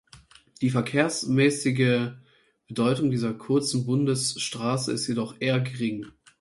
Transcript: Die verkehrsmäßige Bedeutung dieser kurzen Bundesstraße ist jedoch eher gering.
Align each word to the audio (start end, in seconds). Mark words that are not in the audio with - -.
Die 0.61 0.71
verkehrsmäßige 0.71 2.13
Bedeutung 2.67 3.11
dieser 3.11 3.35
kurzen 3.35 3.85
Bundesstraße 3.85 4.91
ist 4.93 5.07
jedoch 5.07 5.35
eher 5.39 5.59
gering. 5.59 6.07